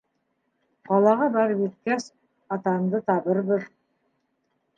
[0.91, 2.07] Ҡалаға барып еткәс,
[2.59, 3.71] атанды табырбыҙ.